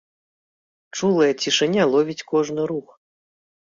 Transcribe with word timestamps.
Чулая 0.97 1.29
цішыня 1.45 1.83
ловіць 1.93 2.21
кожны 2.35 2.71
рух. 2.77 3.01